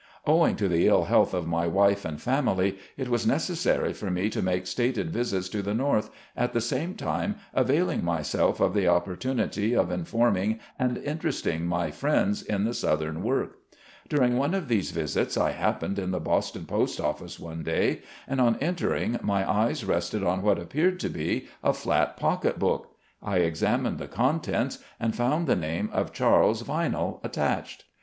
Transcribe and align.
Owing 0.25 0.55
to 0.55 0.67
the 0.67 0.87
ill 0.87 1.03
health 1.03 1.31
of 1.31 1.45
my 1.45 1.67
wife 1.67 2.05
and 2.05 2.19
family, 2.19 2.75
it 2.97 3.07
was 3.07 3.27
necessary 3.27 3.93
for 3.93 4.09
me 4.09 4.31
to 4.31 4.41
make 4.41 4.65
stated 4.65 5.11
visits 5.11 5.47
to 5.49 5.61
the 5.61 5.75
North, 5.75 6.09
at 6.35 6.53
the 6.53 6.59
same 6.59 6.95
time 6.95 7.35
availing 7.53 8.03
myself 8.03 8.59
of 8.59 8.73
the 8.73 8.87
opportunity 8.87 9.75
of 9.75 9.91
informing 9.91 10.59
and 10.79 10.97
interesting 10.97 11.67
my 11.67 11.91
friends. 11.91 12.41
in 12.41 12.63
the 12.63 12.73
southern 12.73 13.21
work. 13.21 13.59
During 14.09 14.37
one 14.37 14.55
of 14.55 14.69
these 14.69 14.89
visits 14.89 15.37
I 15.37 15.51
happened 15.51 15.99
in 15.99 16.09
the 16.09 16.19
Boston 16.19 16.65
Post 16.65 16.99
Office 16.99 17.39
one 17.39 17.61
day, 17.61 18.01
and 18.27 18.41
on 18.41 18.55
entering, 18.59 19.19
my 19.21 19.47
eyes 19.47 19.85
rested 19.85 20.23
on 20.23 20.41
what 20.41 20.57
appeared 20.57 20.99
to 21.01 21.09
be 21.09 21.47
a 21.63 21.73
flat 21.73 22.17
pocket 22.17 22.57
book; 22.57 22.95
I 23.21 23.37
examined 23.37 23.99
the 23.99 24.07
contents 24.07 24.79
and 24.99 25.15
found 25.15 25.45
the 25.45 25.55
name 25.55 25.91
of 25.93 26.11
Charles 26.11 26.63
Vinell 26.63 27.19
attached. 27.23 27.83